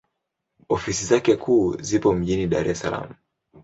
Ofisi 0.69 1.05
zake 1.05 1.35
kuu 1.37 1.77
zipo 1.81 2.13
mjini 2.13 2.47
Dar 2.47 2.67
es 2.67 2.79
Salaam. 2.79 3.09